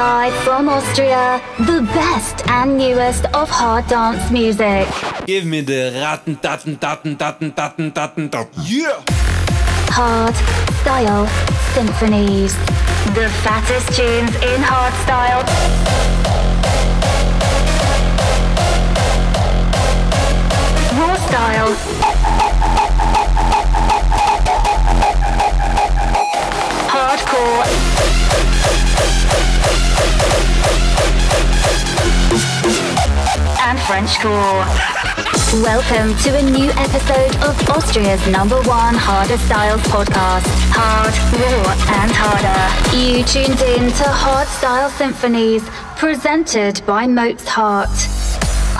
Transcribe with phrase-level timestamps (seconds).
[0.00, 4.88] Live from Austria, the best and newest of hard dance music.
[5.26, 8.50] Give me the ratten, datten, datten, datten, datten, datten, datten.
[8.64, 9.04] Yeah!
[9.92, 10.34] Hard
[10.80, 11.26] Style
[11.74, 12.54] Symphonies.
[13.12, 15.44] The fattest tunes in hard style.
[20.96, 22.09] Raw style.
[33.92, 35.62] And Frenchcore.
[35.64, 40.46] Welcome to a new episode of Austria's number one harder styles podcast.
[40.70, 42.96] Hard, raw, and harder.
[42.96, 45.64] You tuned in to Hard Style Symphonies,
[45.96, 48.19] presented by Mozart.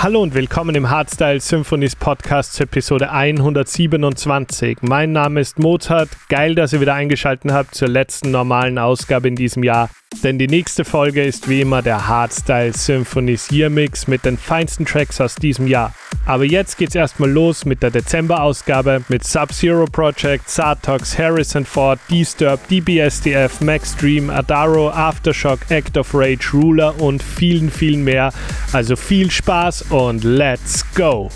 [0.02, 4.78] Hallo und willkommen im Hardstyle Symphonies Podcast zur Episode 127.
[4.80, 6.08] Mein Name ist Mozart.
[6.30, 9.90] Geil, dass ihr wieder eingeschaltet habt zur letzten normalen Ausgabe in diesem Jahr.
[10.24, 14.86] Denn die nächste Folge ist wie immer der Hardstyle Symphonies Year Mix mit den feinsten
[14.86, 15.92] Tracks aus diesem Jahr.
[16.30, 22.60] Aber jetzt geht's erstmal los mit der Dezember-Ausgabe mit Sub-Zero Project, Sartox, Harrison Ford, Disturb,
[22.68, 28.32] DBSDF, Max Dream, Adaro, Aftershock, Act of Rage, Ruler und vielen, vielen mehr.
[28.72, 31.30] Also viel Spaß und let's go!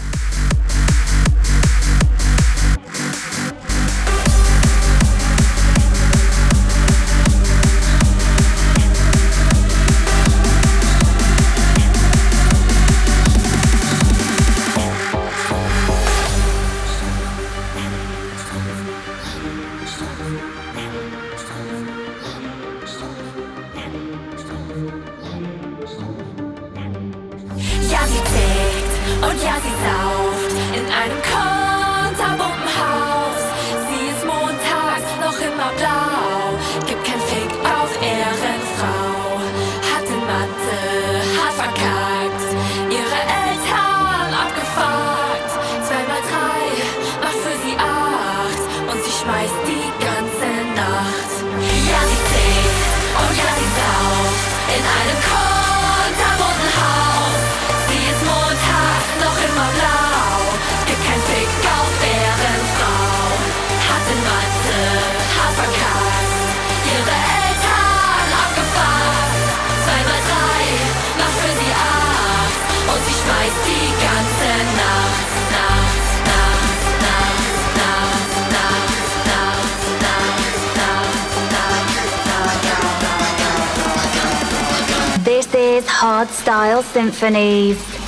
[86.04, 88.03] hardstyle symphonies.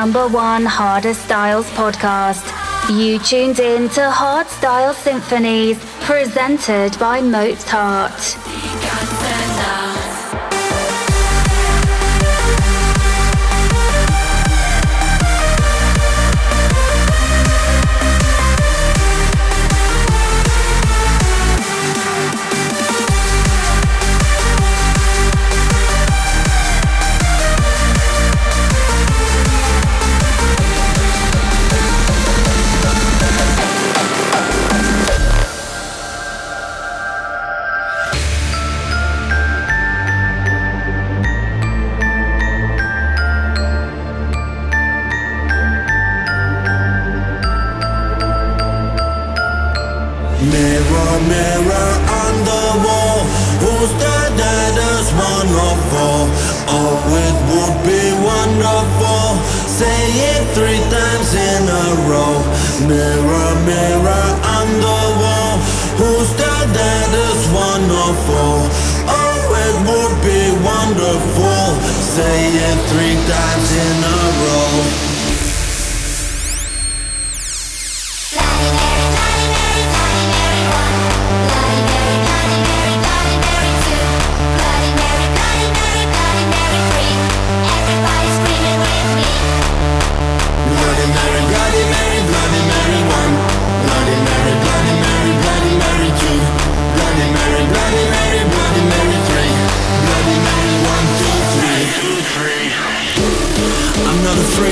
[0.00, 2.44] Number one harder styles podcast.
[3.00, 8.20] You tuned in to Hard Style Symphonies, presented by Mozart.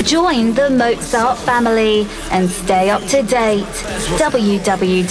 [0.05, 3.65] Join the Mozart family and stay up to date.
[4.19, 5.05] www.mozart.at.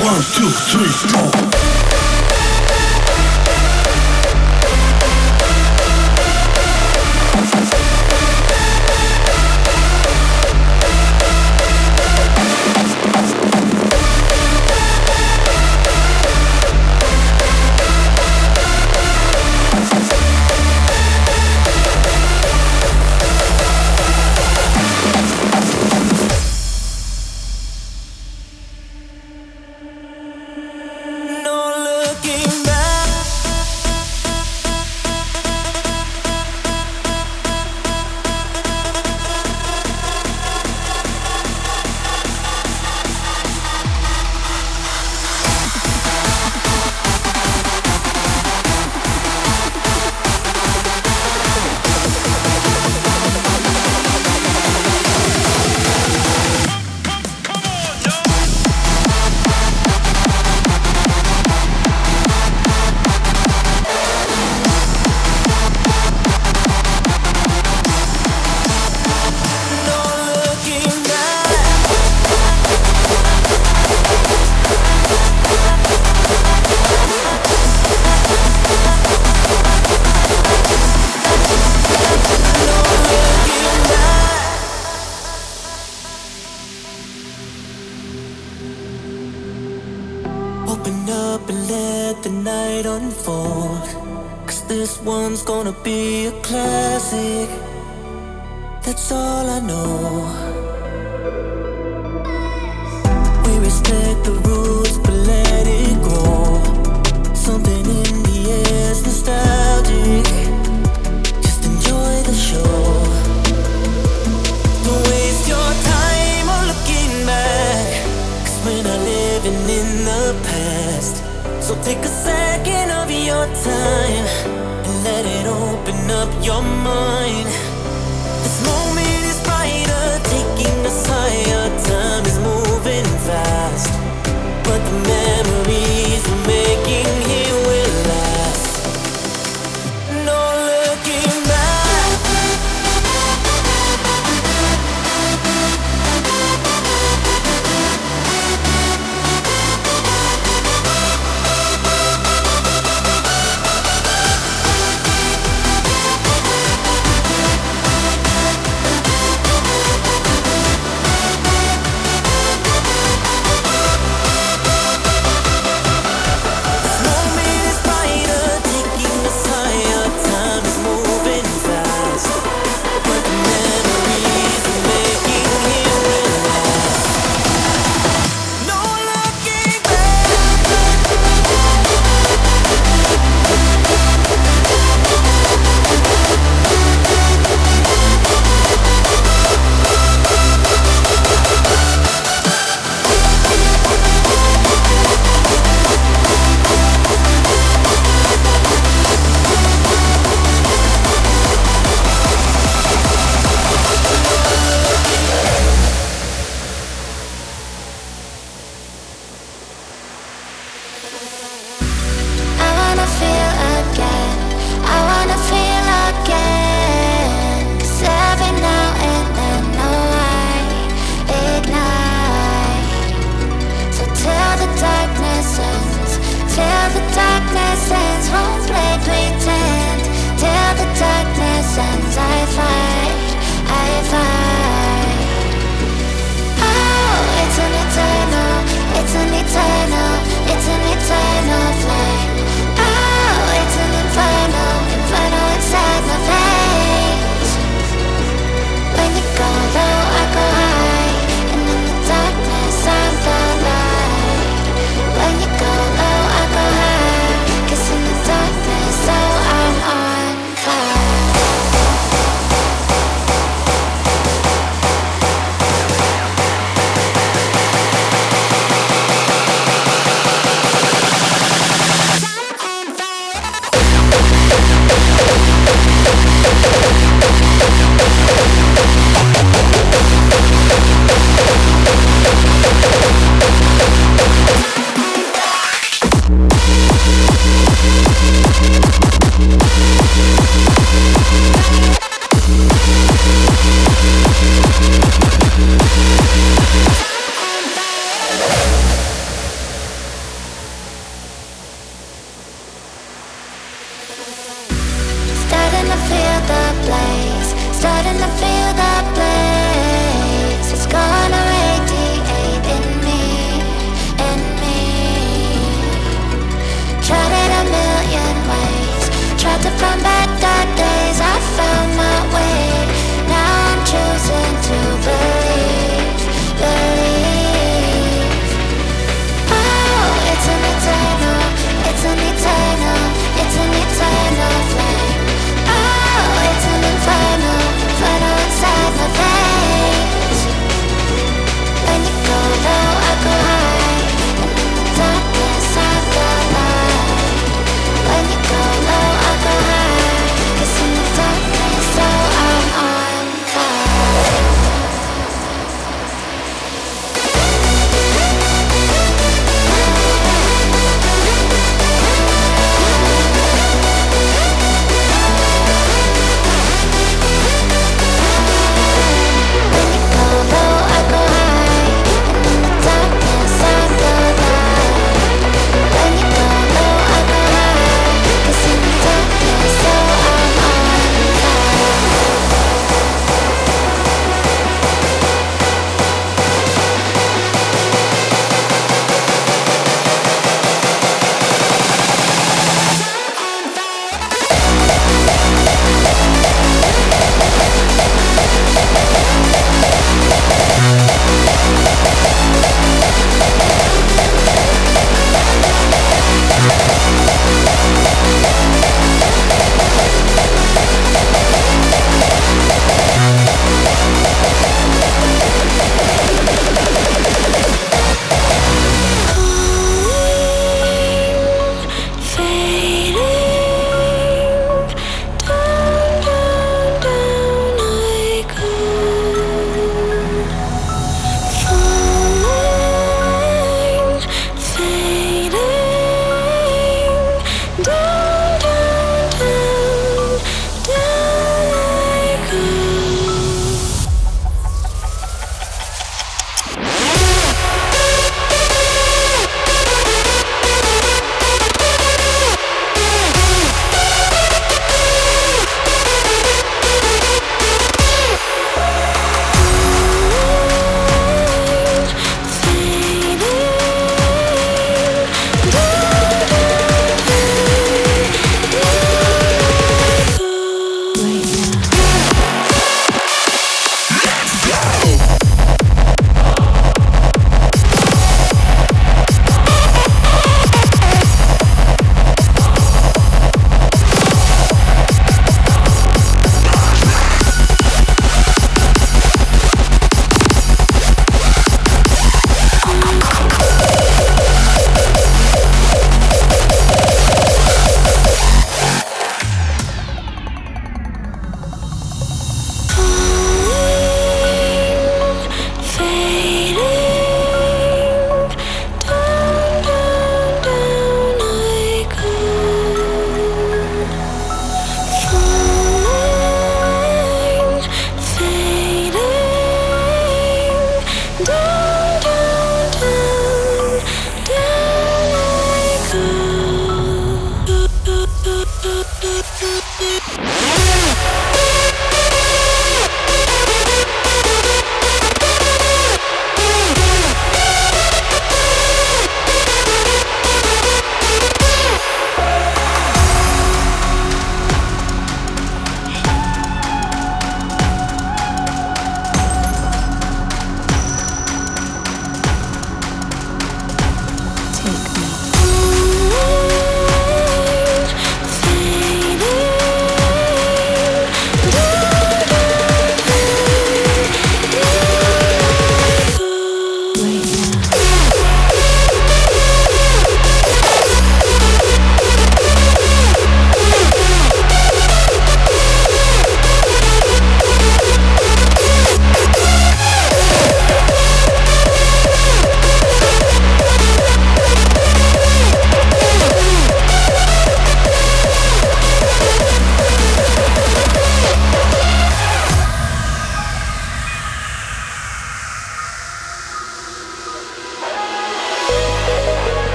[0.00, 1.67] One, two, three, four.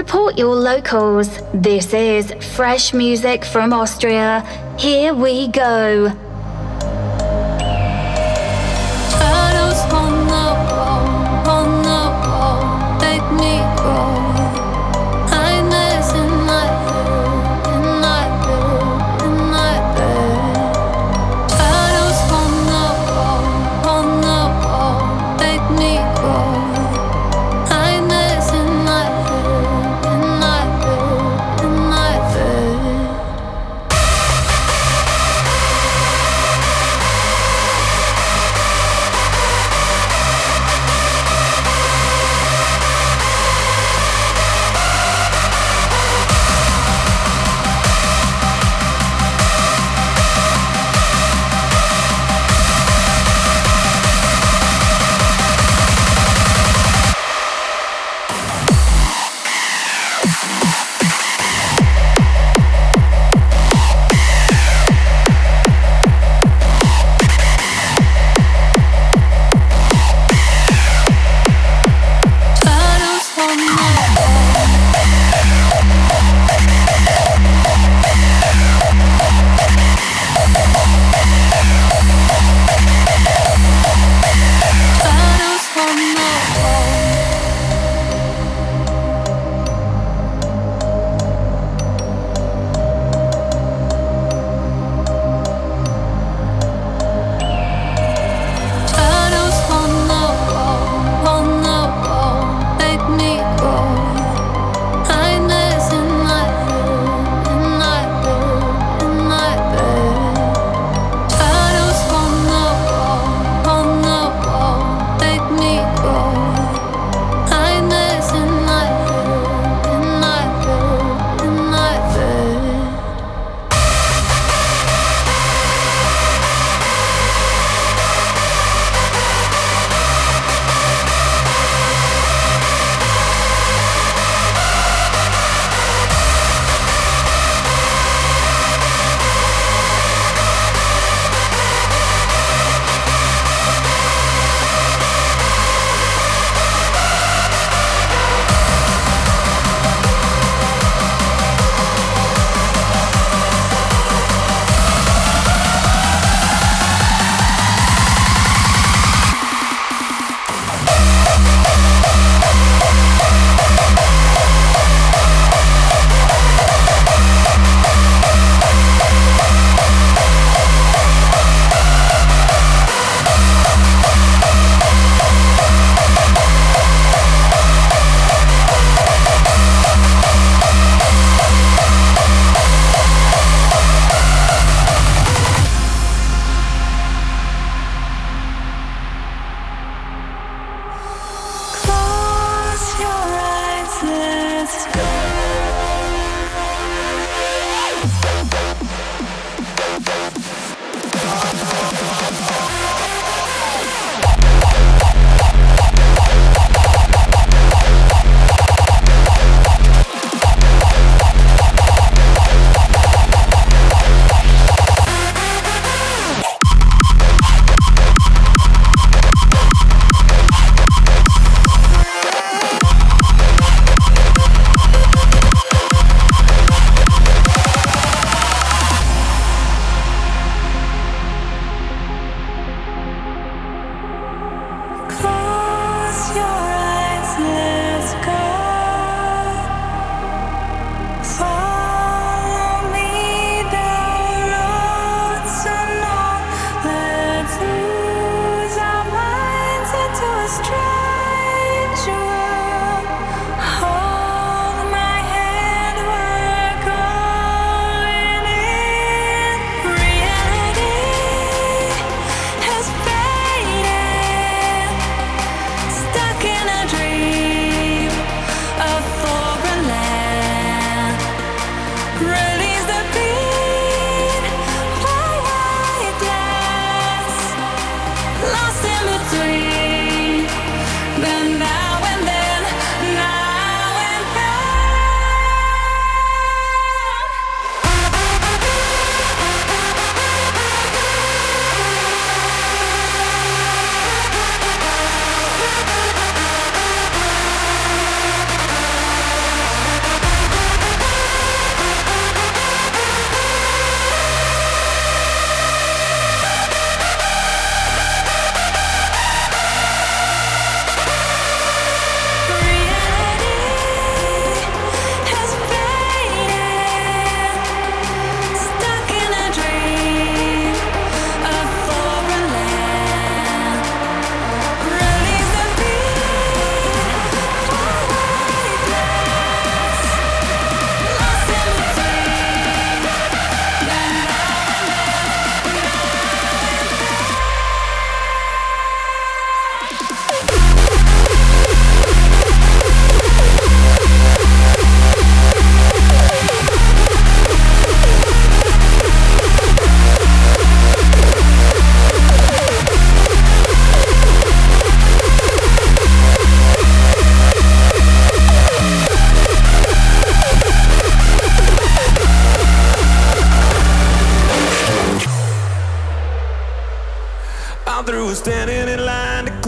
[0.00, 1.28] Support your locals.
[1.52, 4.40] This is fresh music from Austria.
[4.78, 6.10] Here we go.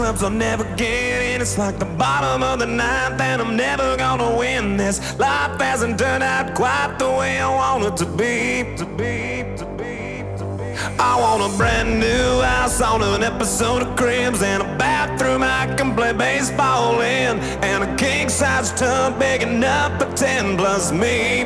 [0.03, 1.41] Clubs I'll never get in.
[1.41, 5.17] It's like the bottom of the ninth, and I'm never gonna win this.
[5.17, 8.75] Life hasn't turned out quite the way I want it to be.
[8.77, 10.75] To be, to be, to be.
[10.99, 15.73] I want a brand new house on an episode of Cribs and a bathroom I
[15.77, 21.43] can play baseball in, and a king size tub big enough for ten plus me.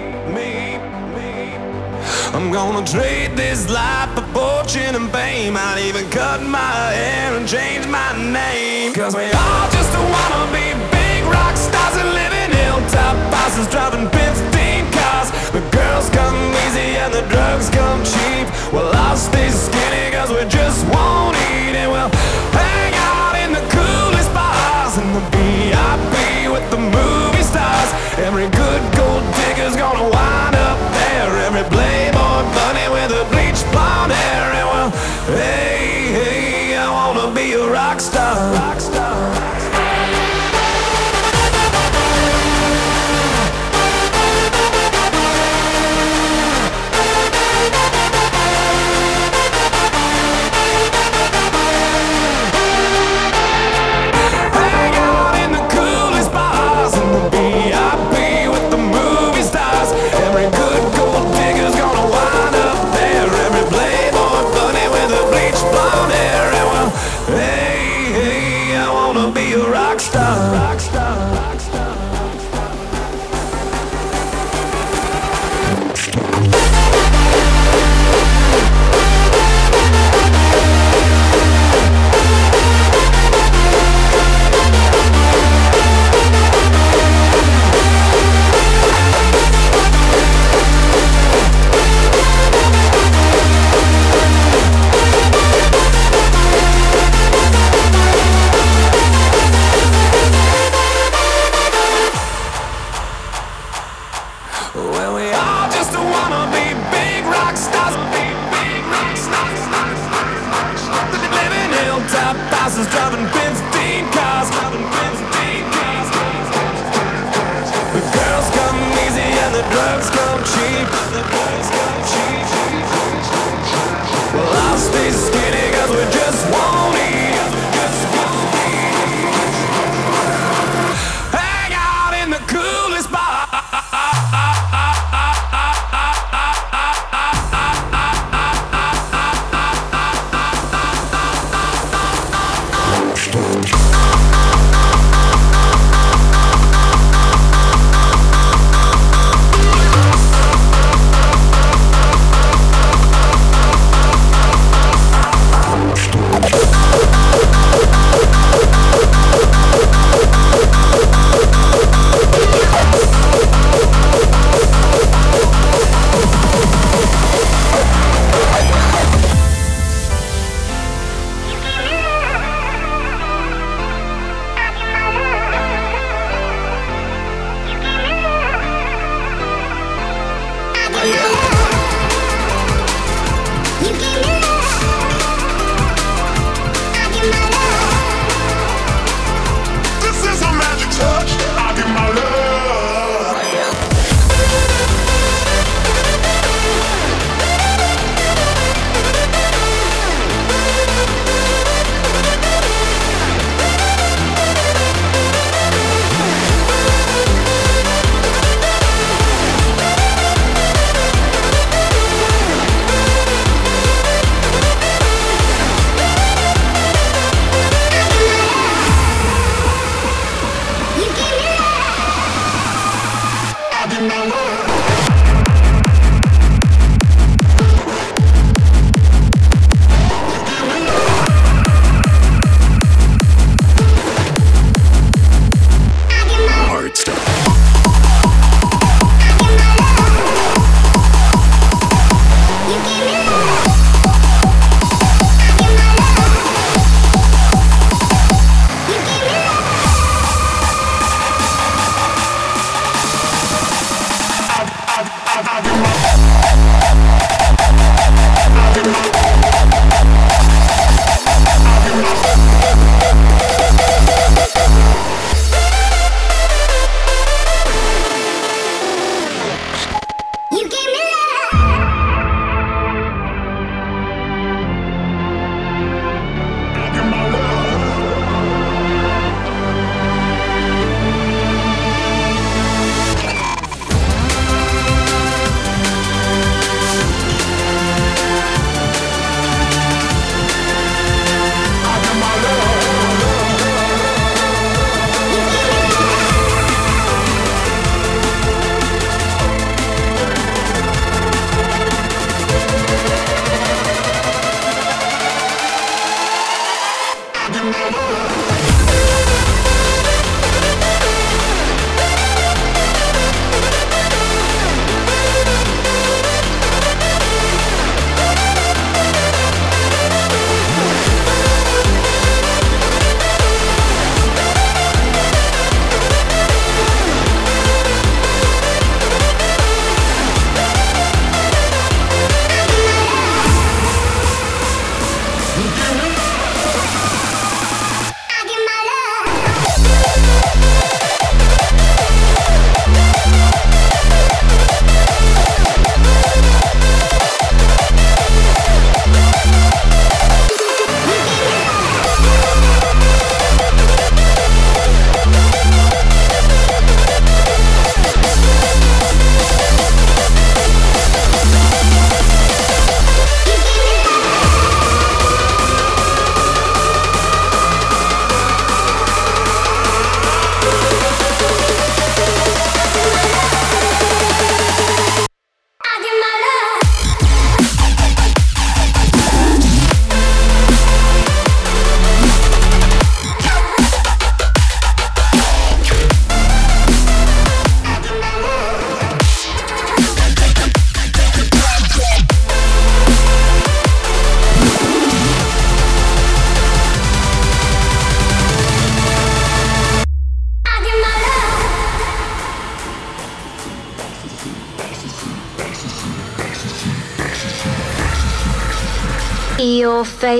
[2.34, 5.56] I'm gonna trade this life for fortune and fame.
[5.56, 8.94] I'd even cut my hair and change my name.
[8.94, 14.12] Cause we all just wanna be big rock stars and live in hilltop houses driving
[14.12, 15.32] 15 cars.
[15.56, 16.36] The girls come
[16.68, 18.46] easy and the drugs come cheap.
[18.76, 22.12] Well, I'll stay skinny cause we just won't eat and we'll
[22.52, 27.90] hang out in the coolest bars in the VIP with the movie stars.
[28.20, 30.67] Every good gold digger's gonna wind up
[33.12, 34.52] a bleached blonde hair.
[34.54, 34.90] And well,
[35.38, 38.36] hey, hey, I wanna be a rock star.
[38.54, 39.57] Rock star.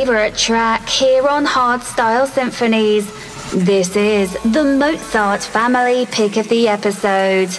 [0.08, 3.06] favorite track here on Hardstyle Symphonies.
[3.52, 7.50] This is the Mozart Family Pick of the Episode.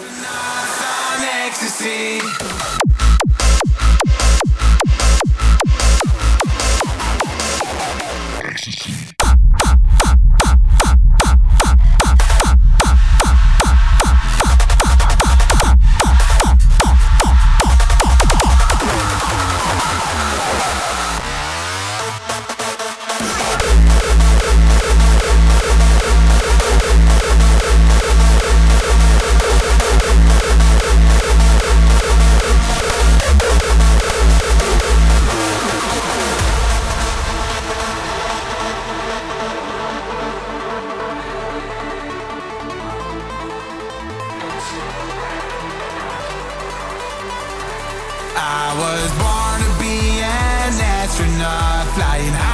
[48.50, 52.47] I was born to be an astronaut flying high.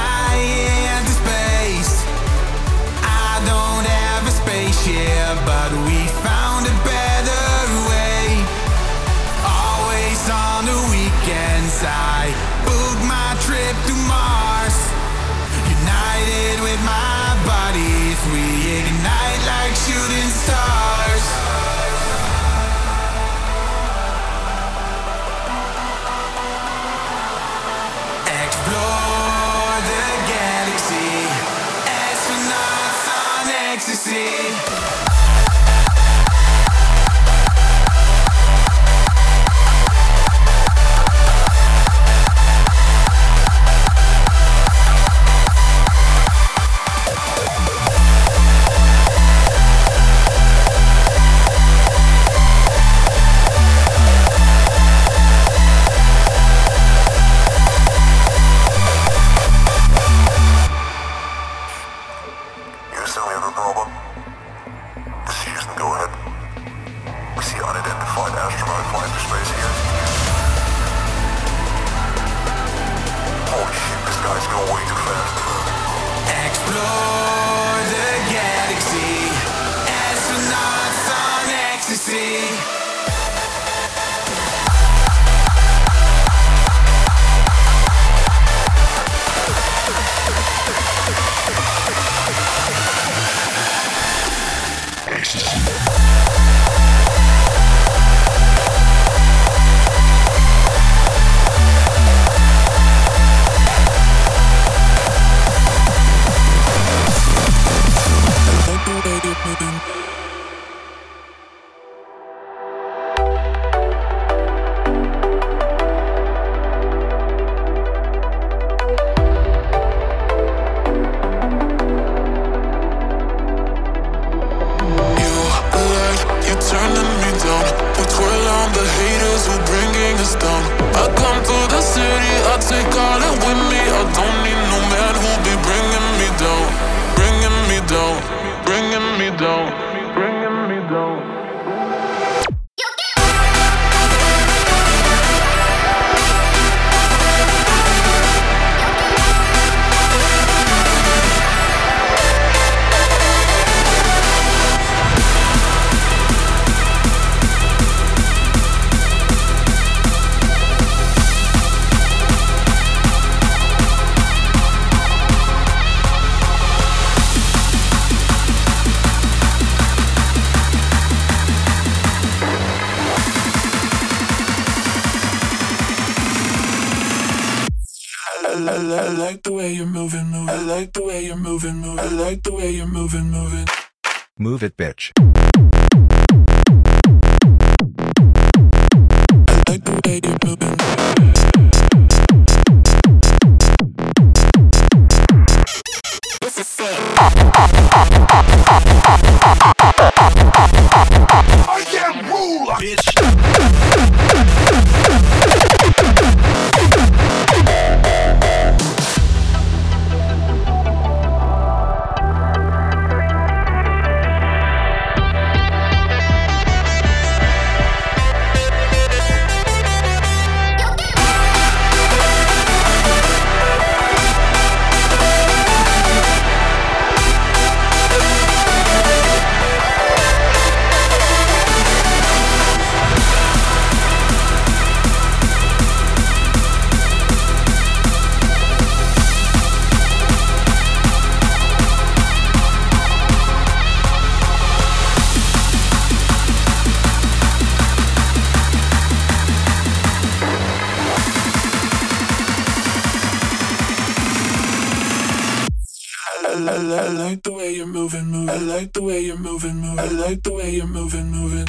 [258.05, 258.49] Moving, moving.
[258.49, 259.99] I like the way you're moving, moving.
[259.99, 261.65] I like the way you're moving, moving.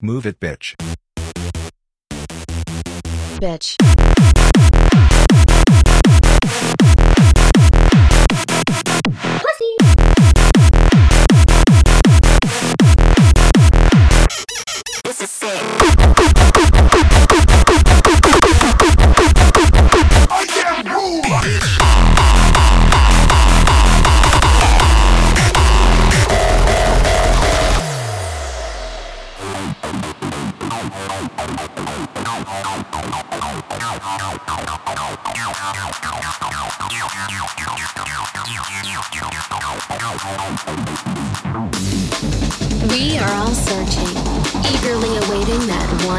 [0.00, 0.74] Move it, bitch.
[3.38, 3.76] Bitch.
[9.44, 9.57] This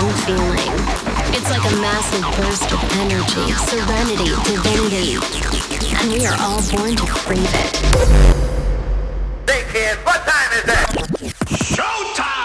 [0.02, 0.74] one feeling.
[1.36, 5.18] It's like a massive burst of energy, serenity, divinity.
[6.00, 7.76] And we are all born to crave it.
[9.50, 11.34] Hey kids, what time is it?
[11.76, 12.39] Showtime!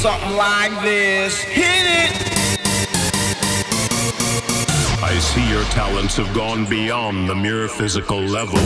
[0.00, 1.38] Something like this.
[1.42, 2.12] Hit it!
[5.02, 8.58] I see your talents have gone beyond the mere physical level.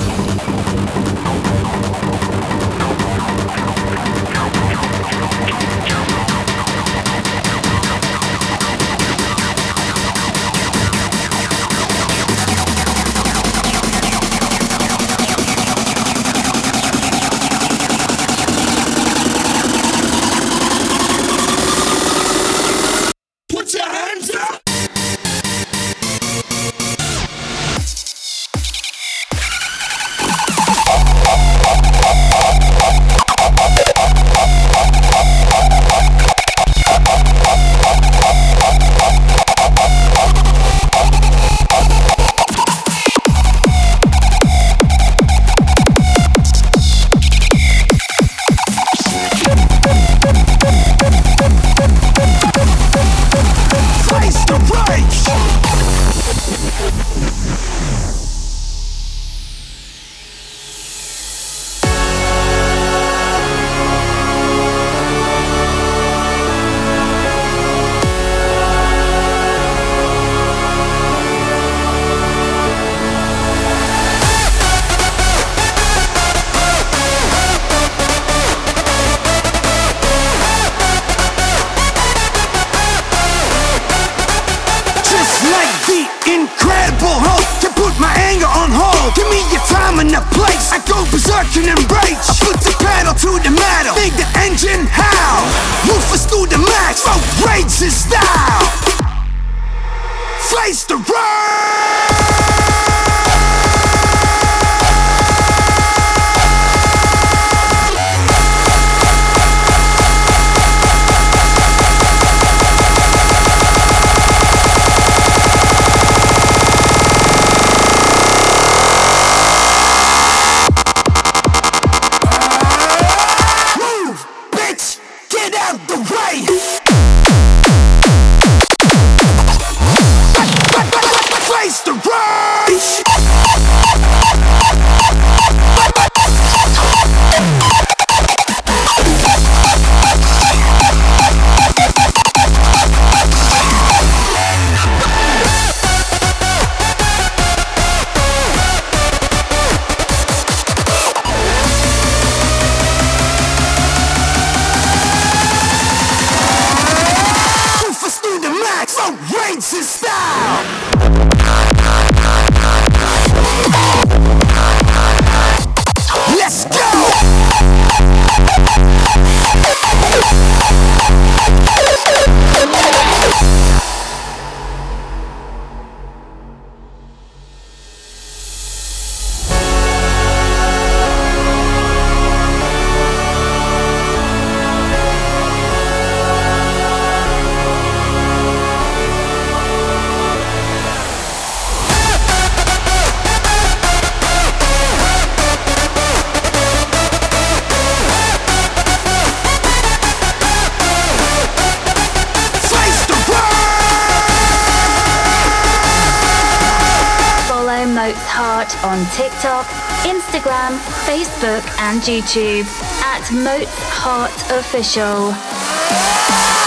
[211.95, 212.67] and YouTube
[213.05, 215.27] at Moat Heart Official.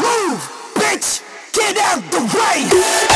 [0.01, 0.39] Move,
[0.75, 1.21] bitch!
[1.53, 3.06] Get out the way!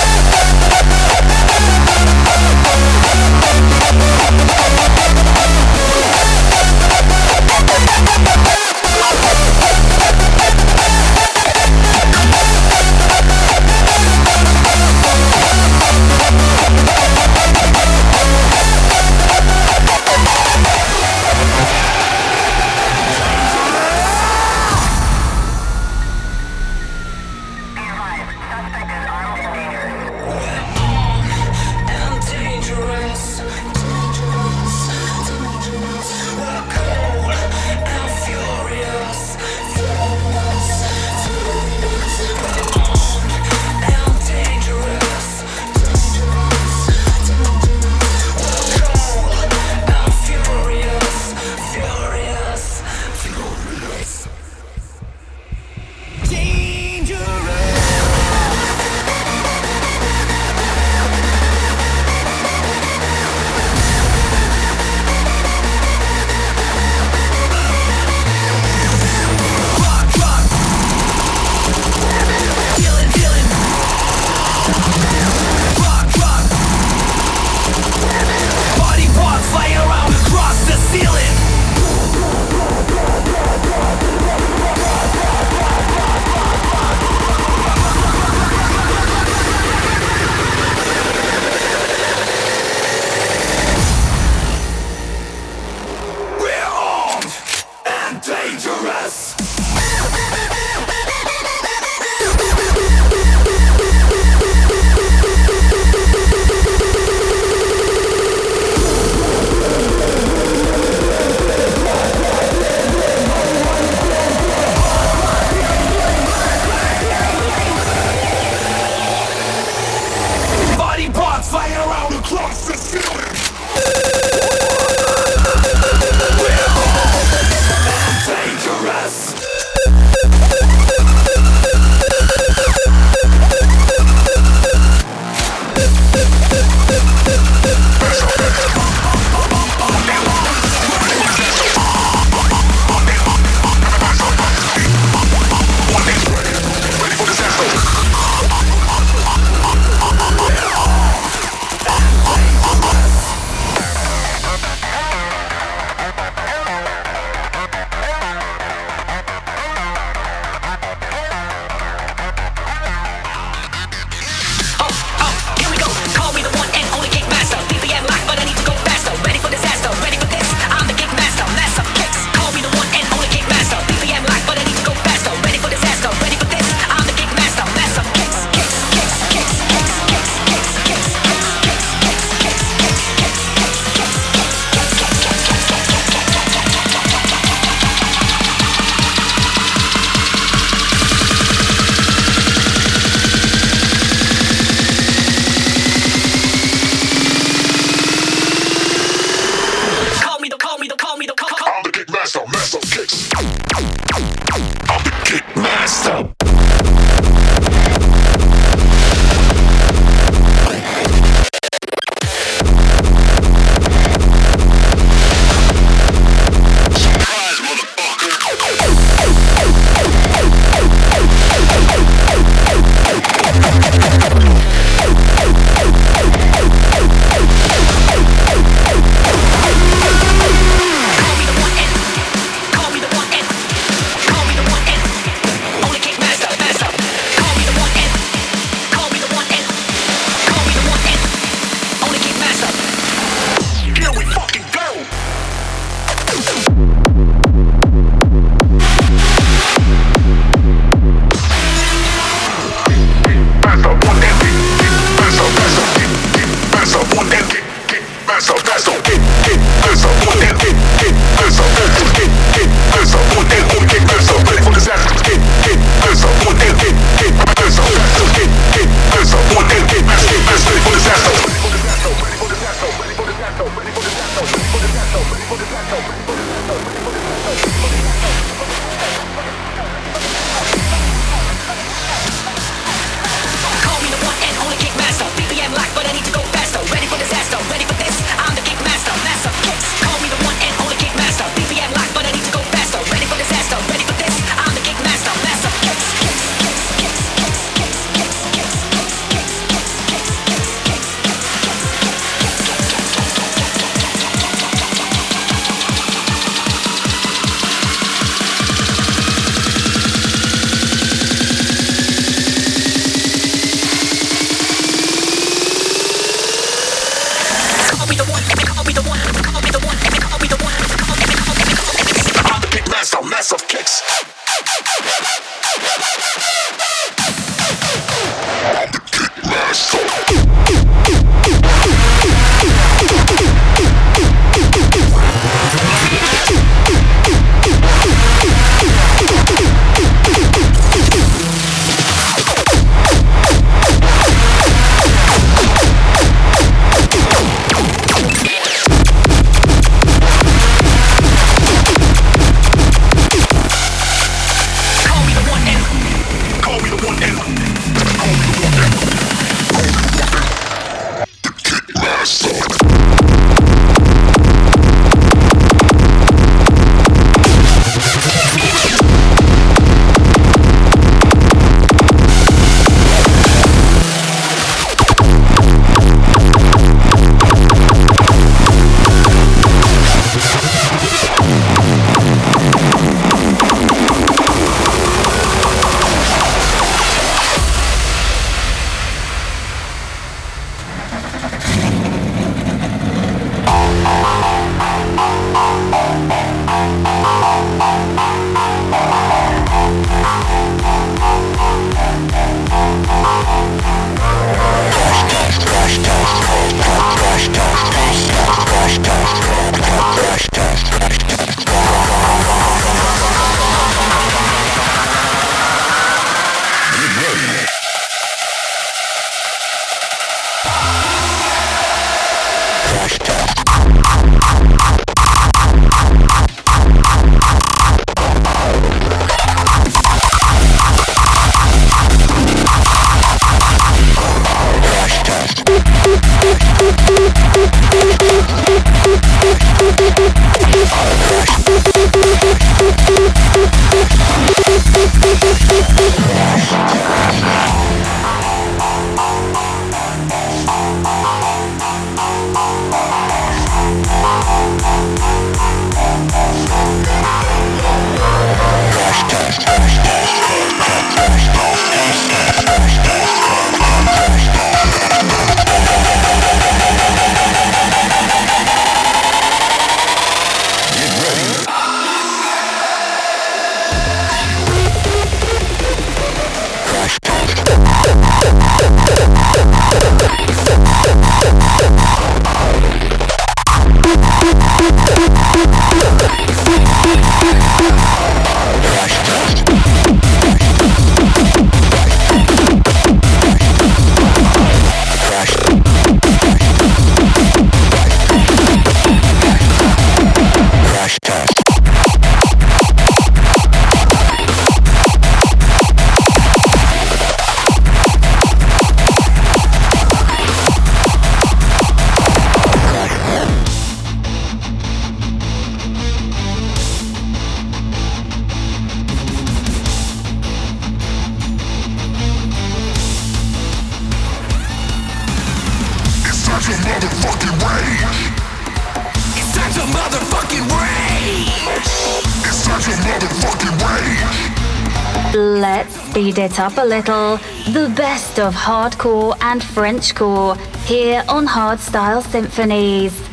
[536.51, 537.37] it up a little,
[537.71, 543.30] the best of hardcore and Frenchcore here on Hardstyle Symphonies.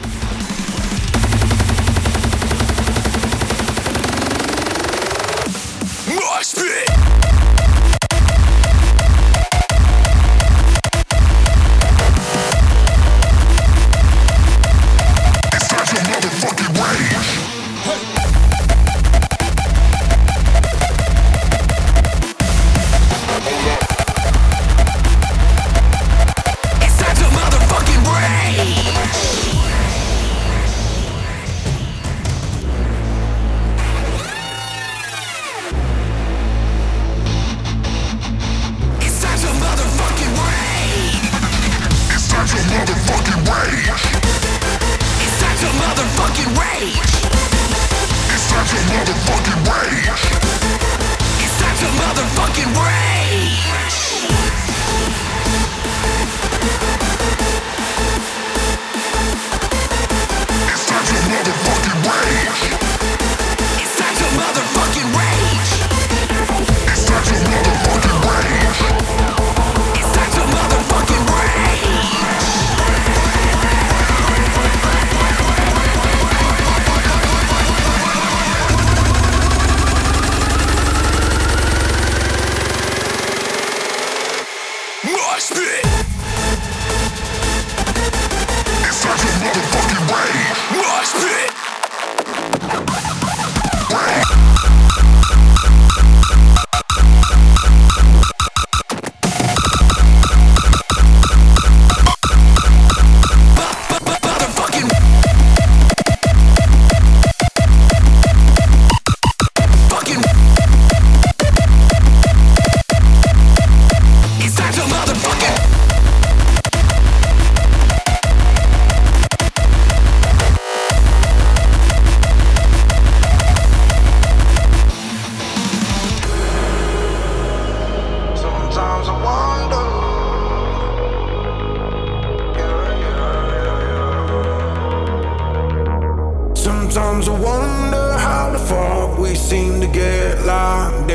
[139.99, 141.08] get loud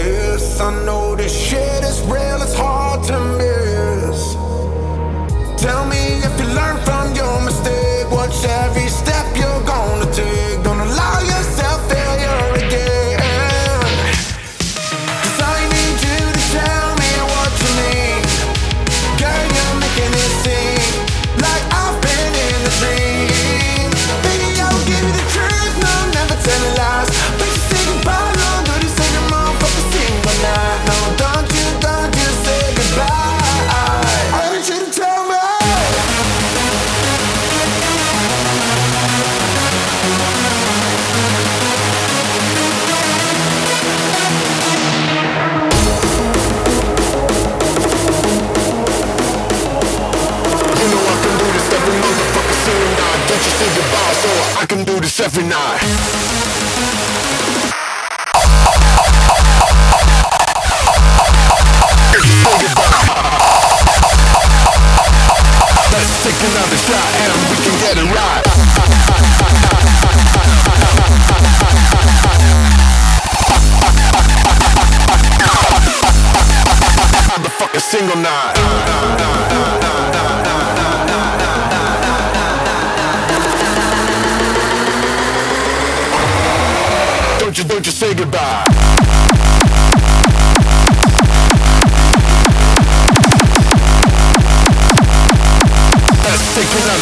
[55.23, 55.72] every night.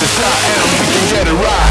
[0.02, 1.71] the top, and we can get it right.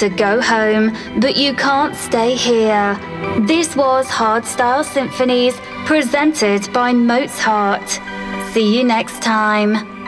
[0.00, 2.98] To go home, but you can't stay here.
[3.40, 8.00] This was Hardstyle Symphonies presented by Mozart.
[8.52, 9.99] See you next time.